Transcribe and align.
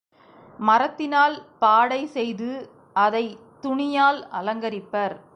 மரத்தினால் 0.59 1.43
பாடைசெய்து, 1.59 2.69
அதைத் 2.93 3.37
துணியால் 3.61 4.27
அலங்கரிப்பர். 4.31 5.21